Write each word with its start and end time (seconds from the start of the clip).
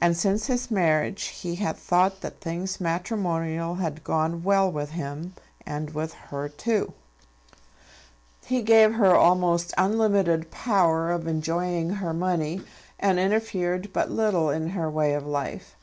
And 0.00 0.16
since 0.16 0.48
his 0.48 0.72
marriage 0.72 1.22
he 1.26 1.54
had 1.54 1.76
thought 1.76 2.20
that 2.20 2.40
things 2.40 2.80
matrimonial 2.80 3.76
had 3.76 4.02
gone 4.02 4.42
well 4.42 4.68
with 4.68 4.90
him, 4.90 5.34
and 5.64 5.94
with 5.94 6.14
her 6.30 6.48
too. 6.48 6.94
He 8.44 8.62
gave 8.62 8.94
her 8.94 9.14
almost 9.14 9.72
unlimited 9.78 10.50
power 10.50 11.12
of 11.12 11.28
enjoying 11.28 11.90
her 11.90 12.12
money, 12.12 12.62
and 12.98 13.20
interfered 13.20 13.92
but 13.92 14.10
little 14.10 14.50
in 14.50 14.70
her 14.70 14.90
way 14.90 15.14
of 15.14 15.24
life. 15.24 15.76